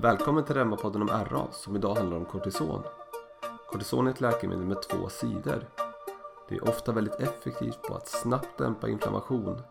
[0.00, 2.82] Välkommen till Reumapodden om RA som idag handlar om kortison.
[3.66, 5.68] Kortison är ett läkemedel med två sidor.
[6.48, 9.62] Det är ofta väldigt effektivt på att snabbt dämpa inflammation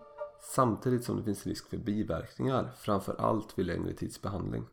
[0.42, 4.66] samtidigt som det finns risk för biverkningar framför allt vid längre tids behandling.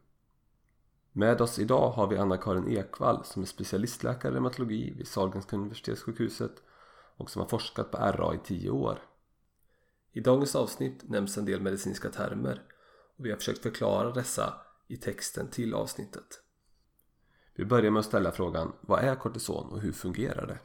[1.13, 6.63] Med oss idag har vi Anna-Karin Ekvall som är specialistläkare i reumatologi vid Sahlgrenska universitetssjukhuset
[7.17, 8.99] och som har forskat på RA i tio år.
[10.13, 12.63] I dagens avsnitt nämns en del medicinska termer
[13.17, 14.55] och vi har försökt förklara dessa
[14.93, 16.43] i texten till avsnittet.
[17.55, 20.59] Vi börjar med att ställa frågan Vad är kortison och hur fungerar det?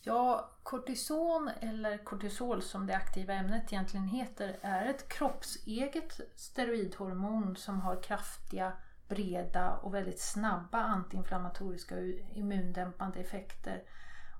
[0.00, 7.80] Ja, kortison eller kortisol som det aktiva ämnet egentligen heter är ett kroppseget steroidhormon som
[7.80, 8.72] har kraftiga,
[9.08, 12.04] breda och väldigt snabba antiinflammatoriska och
[12.34, 13.82] immundämpande effekter.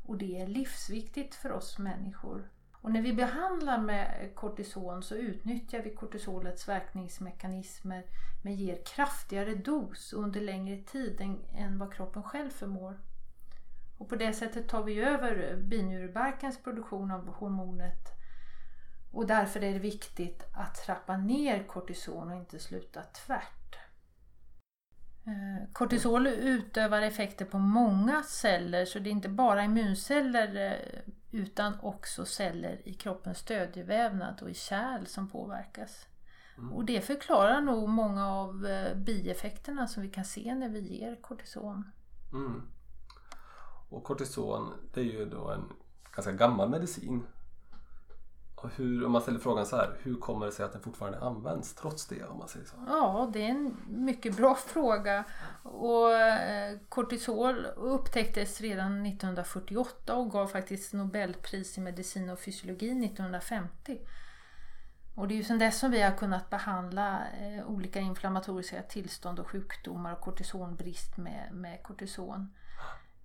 [0.06, 2.50] Och det är livsviktigt för oss människor.
[2.82, 8.04] Och när vi behandlar med kortison så utnyttjar vi kortisolets verkningsmekanismer
[8.42, 13.00] men ger kraftigare dos under längre tid än, än vad kroppen själv förmår.
[13.98, 18.20] Och på det sättet tar vi över binjurebarkens produktion av hormonet
[19.12, 23.76] och därför är det viktigt att trappa ner kortison och inte sluta tvärt.
[25.26, 31.80] Eh, kortisol utövar effekter på många celler så det är inte bara immunceller eh, utan
[31.82, 36.06] också celler i kroppens stödjevävnad och i kärl som påverkas.
[36.58, 36.72] Mm.
[36.72, 41.16] Och det förklarar nog många av eh, bieffekterna som vi kan se när vi ger
[41.16, 41.90] kortison.
[42.32, 42.62] Mm.
[43.88, 45.72] Och kortison det är ju då en
[46.14, 47.26] ganska gammal medicin
[48.62, 51.20] och hur, om man ställer frågan så här, hur kommer det sig att den fortfarande
[51.20, 52.24] används trots det?
[52.24, 52.76] om man säger så?
[52.88, 55.24] Ja, det är en mycket bra fråga.
[55.72, 64.00] Och eh, kortisol upptäcktes redan 1948 och gav faktiskt Nobelpris i medicin och fysiologi 1950.
[65.14, 69.38] Och det är ju sedan dess som vi har kunnat behandla eh, olika inflammatoriska tillstånd
[69.38, 72.54] och sjukdomar och kortisonbrist med, med kortison.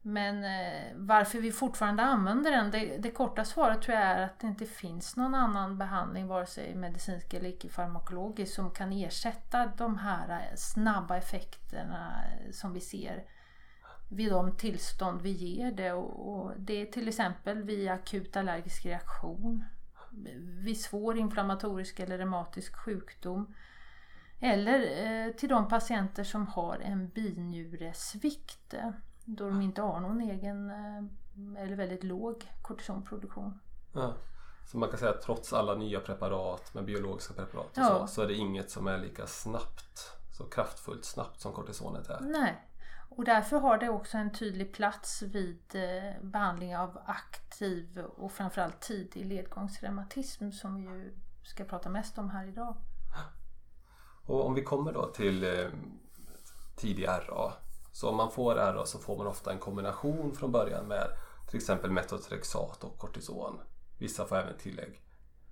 [0.07, 4.39] Men eh, varför vi fortfarande använder den, det, det, korta svaret tror jag är att
[4.39, 9.97] det inte finns någon annan behandling, vare sig medicinsk eller icke-farmakologisk, som kan ersätta de
[9.97, 13.23] här eh, snabba effekterna eh, som vi ser
[14.09, 15.91] vid de tillstånd vi ger det.
[15.91, 19.63] Och, och det är till exempel vid akut allergisk reaktion,
[20.63, 23.53] vid svår inflammatorisk eller reumatisk sjukdom
[24.39, 28.73] eller eh, till de patienter som har en binjuresvikt
[29.25, 33.59] då de inte har någon egen eh, eller väldigt låg kortisonproduktion.
[33.93, 34.13] Ja.
[34.65, 37.83] Så man kan säga att trots alla nya preparat med biologiska preparat ja.
[37.83, 42.19] så, så är det inget som är lika snabbt, så kraftfullt snabbt som kortisonet är.
[42.21, 42.67] Nej,
[43.09, 48.79] och därför har det också en tydlig plats vid eh, behandling av aktiv och framförallt
[48.79, 51.13] tidig ledgångsreumatism som vi ju
[51.43, 52.75] ska prata mest om här idag.
[54.25, 55.69] Och om vi kommer då till eh,
[56.75, 57.53] tidig RA
[57.95, 61.07] så om man får RA så får man ofta en kombination från början med
[61.47, 63.59] till exempel metotrexat och kortison.
[63.99, 65.01] Vissa får även tillägg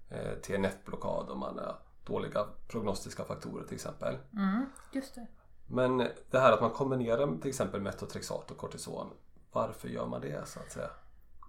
[0.09, 4.17] eh, TNF-blockad om man har dåliga prognostiska faktorer till exempel.
[4.33, 5.27] Mm, just det.
[5.67, 5.97] Men
[6.31, 9.07] det här att man kombinerar till exempel metotrexat och kortison,
[9.51, 10.89] varför gör man det så att säga?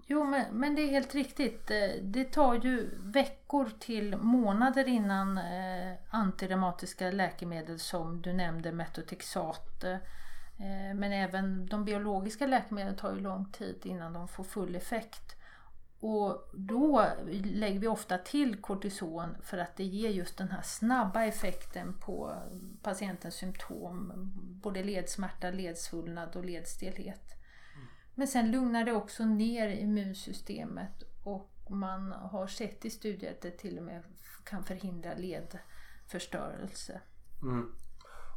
[0.06, 1.70] Jo, men, men det är helt riktigt.
[1.70, 9.84] Eh, det tar ju veckor till månader innan eh, antireumatiska läkemedel som du nämnde, metotrexat,
[9.84, 9.96] Eh,
[10.94, 15.36] men även de biologiska läkemedlen tar ju lång tid innan de får full effekt.
[16.00, 17.06] Och då
[17.44, 22.34] lägger vi ofta till kortison för att det ger just den här snabba effekten på
[22.82, 24.12] patientens symptom.
[24.62, 27.32] Både ledsmärta, ledsvullnad och ledstelhet.
[27.74, 27.86] Mm.
[28.14, 33.50] Men sen lugnar det också ner immunsystemet och man har sett i studier att det
[33.50, 34.02] till och med
[34.44, 37.00] kan förhindra ledförstörelse.
[37.42, 37.74] Mm.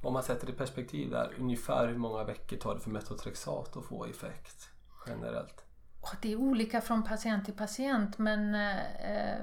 [0.02, 3.78] Om man sätter det i perspektiv där, ungefär hur många veckor tar det för metotrexat
[3.78, 4.70] att få effekt
[5.08, 5.64] generellt?
[6.22, 9.38] Det är olika från patient till patient men eh,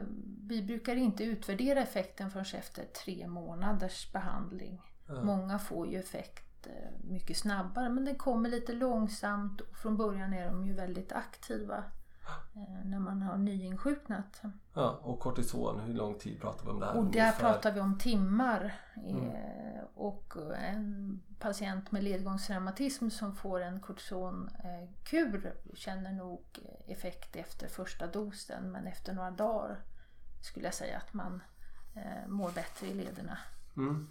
[0.48, 4.80] vi brukar inte utvärdera effekten förrän efter tre månaders behandling.
[5.08, 5.26] Mm.
[5.26, 6.72] Många får ju effekt eh,
[7.04, 11.84] mycket snabbare men den kommer lite långsamt och från början är de ju väldigt aktiva.
[12.56, 14.42] Eh, när man har nyinsjuknat.
[14.74, 16.96] Ja, och kortison, hur lång tid pratar vi om det här?
[16.96, 17.40] Och där ungefär?
[17.40, 18.74] pratar vi om timmar.
[18.96, 19.30] Mm.
[19.30, 26.42] Eh, och en patient med ledgångsreumatism som får en kortisonkur känner nog
[26.86, 29.80] effekt efter första dosen men efter några dagar
[30.42, 31.42] skulle jag säga att man
[31.94, 33.38] eh, mår bättre i lederna.
[33.76, 34.10] Mm.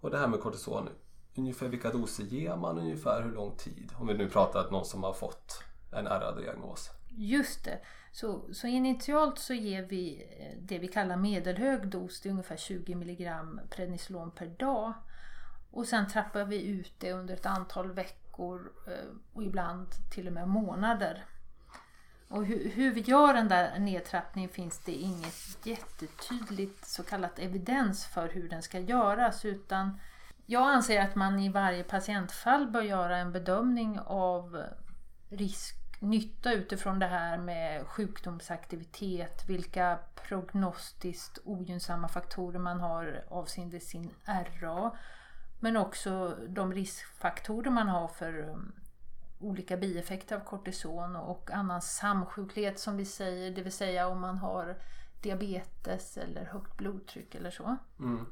[0.00, 0.88] Och det här med kortison,
[1.34, 3.92] ungefär vilka doser ger man ungefär hur lång tid?
[3.96, 6.90] Om vi nu pratar om någon som har fått en RA-diagnos.
[7.16, 7.78] Just det.
[8.12, 12.56] Så, så initialt så ger vi eh, det vi kallar medelhög dos, det är ungefär
[12.56, 13.32] 20 mg
[13.70, 14.92] prednisolon per dag.
[15.70, 20.32] Och sen trappar vi ut det under ett antal veckor eh, och ibland till och
[20.32, 21.24] med månader.
[22.28, 28.06] Och hur, hur vi gör den där nedtrappningen finns det inget jättetydligt så kallat evidens
[28.06, 30.00] för hur den ska göras utan
[30.46, 34.64] jag anser att man i varje patientfall bör göra en bedömning av
[35.28, 44.10] risk, nytta utifrån det här med sjukdomsaktivitet, vilka prognostiskt ogynnsamma faktorer man har avseende sin
[44.60, 44.92] RA
[45.62, 48.72] men också de riskfaktorer man har för um,
[49.40, 54.38] olika bieffekter av kortison och annan samsjuklighet som vi säger, det vill säga om man
[54.38, 54.76] har
[55.20, 57.76] diabetes eller högt blodtryck eller så.
[57.98, 58.26] Mm.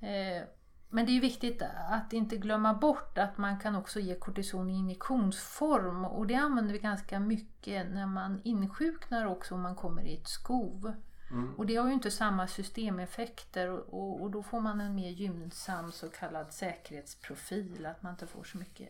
[0.00, 0.48] Eh,
[0.88, 4.74] men det är viktigt att inte glömma bort att man kan också ge kortison i
[4.74, 10.14] injektionsform och det använder vi ganska mycket när man insjuknar också om man kommer i
[10.14, 10.92] ett skov.
[11.30, 11.54] Mm.
[11.54, 15.10] Och det har ju inte samma systemeffekter och, och, och, då får man en mer
[15.10, 18.88] gynnsam så kallad säkerhetsprofil, att man inte får så mycket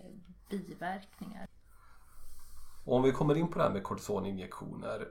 [0.51, 1.47] biverkningar.
[2.85, 5.09] Och om vi kommer in på det här med kortisoninjektioner.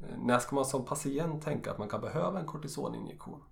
[0.00, 3.42] Eh, när ska man som patient tänka att man kan behöva en kortisoninjektion?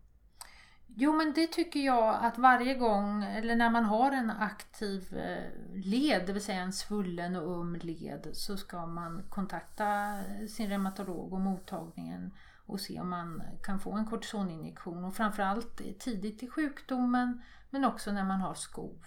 [0.96, 5.74] Jo men det tycker jag att varje gång, eller när man har en aktiv eh,
[5.74, 10.18] led, det vill säga en svullen och um led, så ska man kontakta
[10.48, 12.30] sin reumatolog och mottagningen
[12.66, 15.04] och se om man kan få en kortisoninjektion.
[15.04, 19.06] Och framförallt tidigt i sjukdomen men också när man har skov.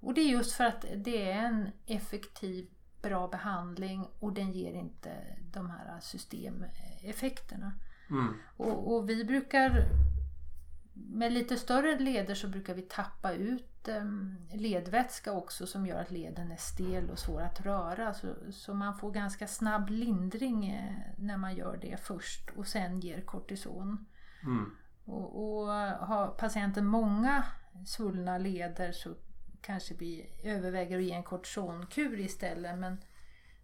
[0.00, 2.68] Och det är just för att det är en effektiv,
[3.02, 5.10] bra behandling och den ger inte
[5.52, 7.72] de här systemeffekterna.
[8.10, 8.34] Mm.
[8.56, 9.88] Och, och vi brukar
[10.92, 16.10] med lite större leder så brukar vi tappa ut ehm, ledvätska också som gör att
[16.10, 18.14] leden är stel och svår att röra.
[18.14, 23.00] Så, så man får ganska snabb lindring eh, när man gör det först och sen
[23.00, 24.06] ger kortison.
[24.42, 24.76] Mm.
[25.04, 25.66] Och, och
[26.06, 27.44] har patienten många
[27.86, 29.14] svullna leder så
[29.60, 33.00] kanske vi överväger att ge en kortisonkur istället men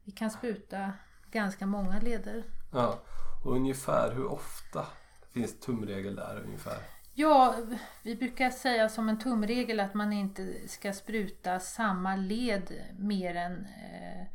[0.05, 0.93] vi kan spruta
[1.31, 2.45] ganska många leder.
[2.73, 2.99] Ja,
[3.45, 4.87] och ungefär hur ofta
[5.33, 6.79] finns tumregel där ungefär?
[7.21, 7.55] Ja,
[8.03, 13.67] vi brukar säga som en tumregel att man inte ska spruta samma led mer än
[13.67, 14.27] eh,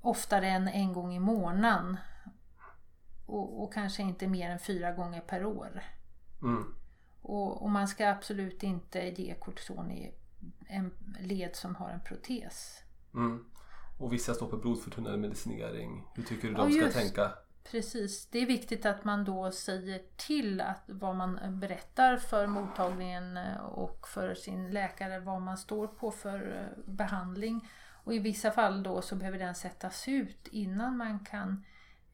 [0.00, 1.96] oftare än en gång i månaden.
[3.26, 5.82] Och, och, kanske inte mer än fyra gånger per år.
[6.42, 6.74] Mm.
[7.22, 10.14] Och, och, man ska absolut inte ge kortison i
[10.68, 10.90] en
[11.20, 12.82] led som har en protes.
[13.14, 13.44] Mm.
[13.98, 16.04] Och vissa står på blodförtunnande medicinering.
[16.14, 17.32] Hur tycker du de ja, ska tänka?
[17.64, 23.36] Precis, det är viktigt att man då säger till att vad man berättar för mottagningen
[23.36, 27.68] eh, och för sin läkare vad man står på för eh, behandling.
[28.04, 31.64] Och i vissa fall då så behöver den sättas ut innan man kan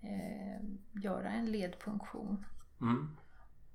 [0.01, 0.63] eh,
[1.03, 2.45] göra en ledpunktion.
[2.81, 3.17] Mm.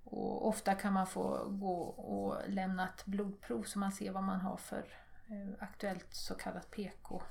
[0.04, 4.42] Och ofta kan man få gå och lämna ett blodprov så man ser vad man
[4.42, 4.86] har för
[5.28, 7.22] eh, aktuellt så kallat PK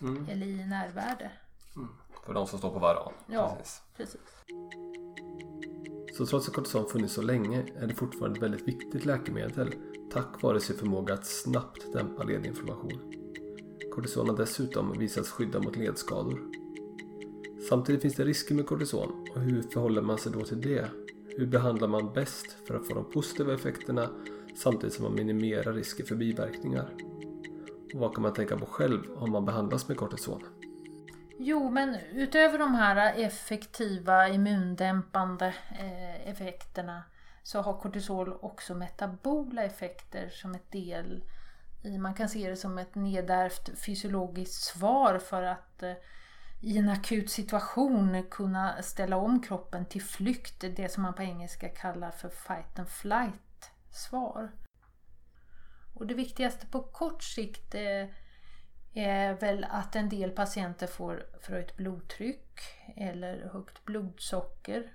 [0.00, 0.28] mm.
[0.28, 1.30] eller INR-värde.
[1.76, 1.88] Mm.
[2.26, 3.12] För de som står på varann.
[3.26, 3.82] Ja, precis.
[3.96, 4.20] precis.
[6.16, 9.74] Så trots att kortison funnits så länge är det fortfarande ett väldigt viktigt läkemedel
[10.10, 13.12] tack vare sin förmåga att snabbt dämpa ledinflammation.
[13.94, 16.40] Kortison har dessutom visats skydda mot ledskador.
[17.68, 20.90] Samtidigt finns det risker med kortison och hur förhåller man sig då till det?
[21.36, 24.10] Hur behandlar man bäst för att få de positiva effekterna
[24.56, 26.94] samtidigt som man minimerar risker för biverkningar?
[27.94, 30.42] Och vad kan man tänka på själv om man behandlas med kortison?
[31.38, 37.02] Jo, men utöver de här effektiva immundämpande eh, effekterna
[37.42, 41.24] så har kortisol också metabola effekter som ett del
[41.84, 45.92] i, man kan se det som ett nedärvt fysiologiskt svar för att eh,
[46.60, 51.68] i en akut situation kunna ställa om kroppen till flykt, det som man på engelska
[51.68, 54.52] kallar för fight and flight svar.
[55.94, 58.14] Och det viktigaste på kort sikt är
[58.94, 62.60] är väl att en del patienter får förhöjt blodtryck
[62.96, 64.92] eller högt blodsocker.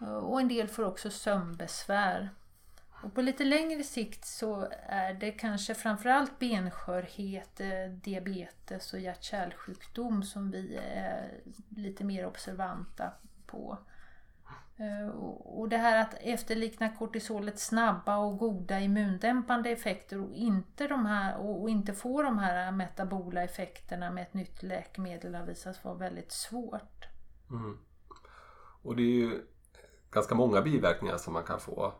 [0.00, 2.30] Eh, och en del får också sömnbesvär.
[3.02, 10.22] Och på lite längre sikt så är det kanske framförallt benskörhet, eh, diabetes och hjärt-kärlsjukdom
[10.22, 13.12] som vi är lite mer observanta
[13.46, 13.78] på.
[14.78, 15.08] Eh,
[15.44, 21.38] och det här att efterlikna kortisolets snabba och goda immundämpande effekter och inte, de här,
[21.38, 25.94] och inte få de här metabola effekterna med ett nytt läkemedel har visat sig vara
[25.94, 27.06] väldigt svårt.
[27.50, 27.78] Mm.
[28.82, 29.42] Och det är ju
[30.10, 31.92] ganska många biverkningar som man kan få.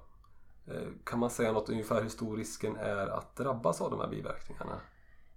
[0.66, 4.08] Eh, kan man säga något ungefär hur stor risken är att drabbas av de här
[4.08, 4.80] biverkningarna?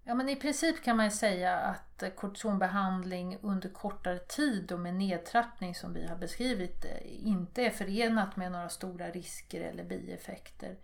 [0.10, 4.94] Ja men i princip kan man säga att eh, kortisonbehandling under kortare tid och med
[4.96, 10.78] nedtrappning som vi har beskrivit eh, inte är förenat med några stora risker eller bieffekter.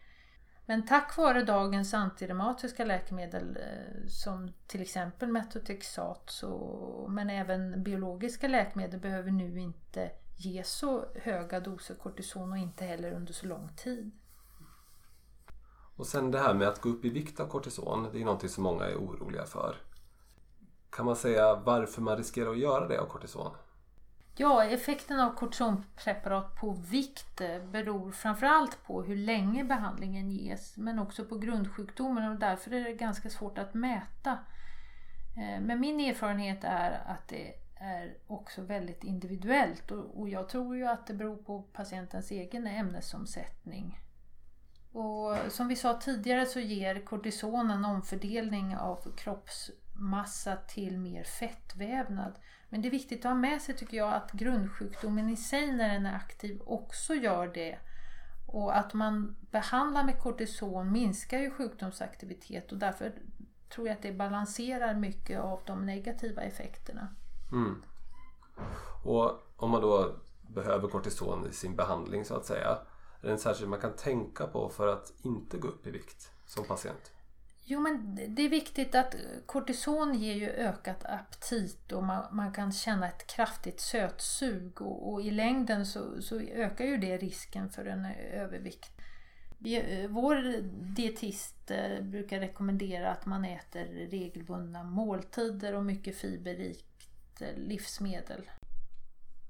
[0.66, 8.48] Men tack vare dagens antireumatiska läkemedel eh, som till exempel Metotexat så, men även biologiska
[8.48, 13.70] läkemedel behöver nu inte ge så höga doser kortison och inte heller under så lång
[13.76, 14.12] tid.
[15.96, 18.50] Och sen det här med att gå upp i vikt av kortison, det är någonting
[18.50, 19.76] som många är oroliga för.
[20.90, 23.52] Kan man säga varför man riskerar att göra det av kortison?
[24.38, 31.00] Ja, effekten av kortisonpreparat på vikt eh, beror framförallt på hur länge behandlingen ges men
[31.00, 34.32] också på grundsjukdomen och därför är det ganska svårt att mäta.
[35.38, 40.88] Eh, men min erfarenhet är att det är också väldigt individuellt och jag tror ju
[40.88, 44.00] att det beror på patientens egen ämnesomsättning.
[44.96, 52.40] Och som vi sa tidigare så ger kortison en omfördelning av kroppsmassa till mer fettvävnad.
[52.70, 55.90] Men det är viktigt att ha med sig tycker jag att grundsjukdomen i sig när
[55.90, 57.78] den är aktiv också gör det.
[58.48, 63.14] Och att man behandlar med kortison minskar ju sjukdomsaktivitet och därför
[63.70, 67.08] tror jag att det balanserar mycket av de negativa effekterna.
[67.52, 67.84] Mm.
[69.04, 72.78] Och om man då behöver kortison i sin behandling så att säga.
[73.26, 76.32] Är det en särskild man kan tänka på för att inte gå upp i vikt
[76.46, 77.12] som patient?
[77.64, 79.16] Jo men det är viktigt att
[79.46, 85.22] kortison ger ju ökat aptit och man, man kan känna ett kraftigt sötsug och, och
[85.22, 88.92] i längden så, så, ökar ju det risken för en övervikt.
[89.58, 90.62] Vi, vår
[90.96, 98.50] dietist eh, brukar rekommendera att man äter regelbundna måltider och mycket fiberrikt eh, livsmedel.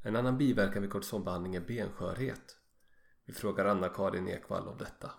[0.04, 2.55] En annan biverkan vid kortisonbehandling är benskörhet.
[3.26, 5.12] Vi frågar Anna-Karin Ekvall om detta.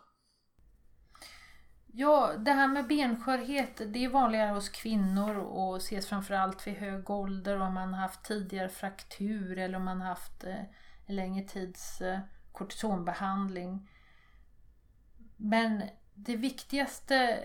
[1.99, 7.11] Ja, det här med benskörhet det är vanligare hos kvinnor och ses framförallt vid hög
[7.11, 12.01] ålder om man har haft tidigare fraktur eller om man har haft en längre tids
[12.01, 12.19] eh,
[12.53, 13.91] kortisonbehandling.
[15.37, 15.83] Men
[16.15, 17.39] det viktigaste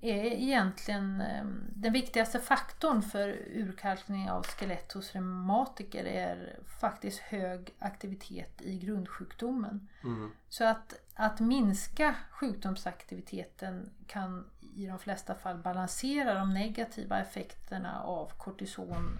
[0.00, 7.74] är egentligen ehm, den viktigaste faktorn för urkalkning av skelett hos reumatiker är faktiskt hög
[7.78, 9.88] aktivitet i grundsjukdomen.
[10.04, 10.30] Mm.
[10.48, 18.32] Så att, att minska sjukdomsaktiviteten kan i de flesta fall balansera de negativa effekterna av
[18.36, 19.18] kortison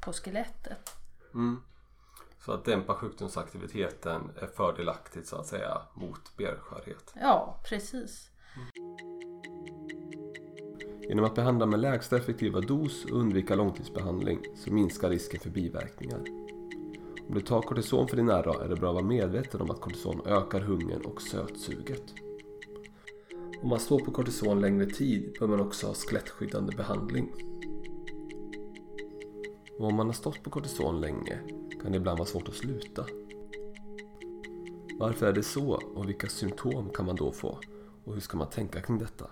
[0.00, 0.96] på skelettet.
[1.34, 1.62] Mm.
[2.44, 7.14] Så att dämpa sjukdomsaktiviteten är fördelaktigt så att säga mot benskörhet?
[7.20, 8.30] Ja, precis.
[11.08, 16.24] Genom att behandla med lägsta effektiva dos och undvika långtidsbehandling så minskar risken för biverkningar.
[17.28, 19.80] Om du tar kortison för din RA är det bra att vara medveten om att
[19.80, 22.14] kortison ökar hungern och sötsuget.
[23.62, 27.32] Om man står på kortison längre tid bör man också ha skelettskyddande behandling.
[29.78, 31.38] Och om man har stått på kortison länge
[31.82, 33.06] kan det ibland vara svårt att sluta.
[34.98, 37.58] Varför är det så och vilka symptom kan man då få?
[38.04, 39.30] Och hur ska man tänka kring detta?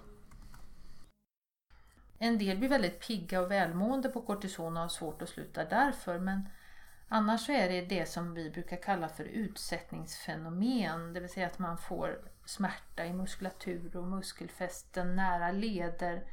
[2.18, 6.18] En del blir väldigt pigga och välmående på kortison och har svårt att sluta därför
[6.18, 6.48] men
[7.08, 11.12] annars så är det det som vi brukar kalla för utsättningsfenomen.
[11.12, 16.24] Det vill säga att man får smärta i muskulatur och muskelfästen nära leder.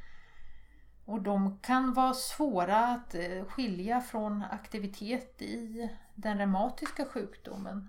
[1.04, 7.88] Och de kan vara svåra att eh, skilja från aktivitet i den reumatiska sjukdomen.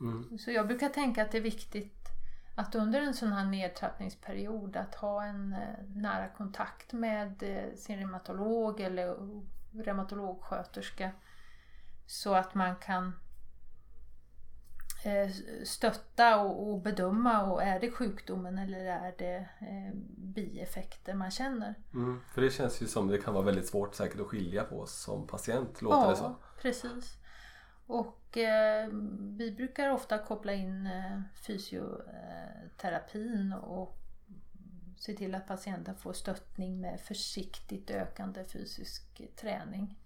[0.00, 0.38] Mm.
[0.38, 1.95] Så jag brukar tänka att det är viktigt
[2.58, 7.98] att under en sån här nedtrappningsperiod att ha en eh, nära kontakt med eh, sin
[7.98, 9.16] reumatolog eller
[9.72, 11.10] reumatologsköterska
[12.06, 13.12] så att man kan
[15.04, 15.30] eh,
[15.64, 19.48] stötta och, bedöma och är det sjukdomen eller är det
[20.16, 21.74] bieffekter man känner.
[21.94, 24.86] Mm, för det känns ju som det kan vara väldigt svårt säkert att skilja på
[24.86, 26.36] som patient låter ja, det så.
[26.62, 27.18] precis.
[27.86, 28.88] Och eh,
[29.36, 33.98] vi brukar ofta koppla in eh, fysioterapin och
[34.98, 39.98] se till att patienten får stöttning med försiktigt ökande fysisk träning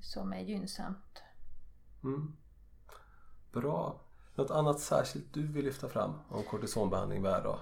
[0.00, 1.22] som är gynnsamt.
[2.04, 2.36] Mm.
[3.52, 4.00] Bra.
[4.34, 7.58] Något annat särskilt du vill lyfta fram om kortisonbehandling vid RA?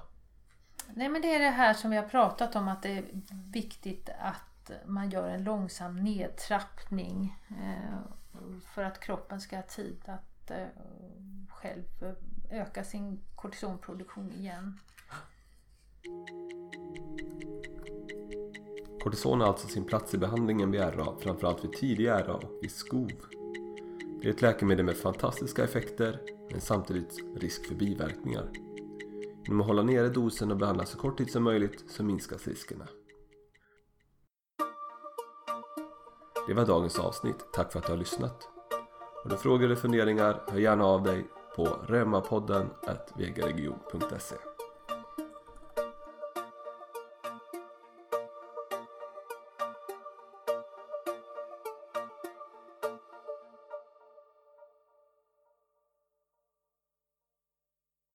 [0.94, 3.04] Nej men det är det här som vi har pratat om att det är
[3.52, 7.38] viktigt att man gör en långsam nedtrappning.
[8.74, 10.66] För att kroppen ska ha tid att eh,
[11.48, 14.78] själv eh, öka sin kortisonproduktion igen.
[19.02, 22.70] Kortison har alltså sin plats i behandlingen vid RA, framförallt vid tidig RA och vid
[22.70, 23.12] skov.
[24.22, 26.20] Det är ett läkemedel med fantastiska effekter
[26.50, 28.50] men samtidigt risk för biverkningar.
[29.44, 32.88] Genom att hålla nere dosen och behandla så kort tid som möjligt så minskas riskerna.
[36.52, 37.52] Det var dagens avsnitt.
[37.52, 38.48] Tack för att du har lyssnat.
[39.22, 42.70] Har du frågor eller funderingar, hör gärna av dig på remapodden
[43.14, 44.51] vgregion.se